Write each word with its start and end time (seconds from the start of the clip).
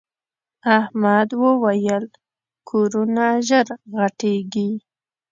احمد 0.77 1.29
وويل: 1.41 2.05
کورونه 2.69 3.25
ژر 3.47 3.67
غټېږي. 3.95 4.69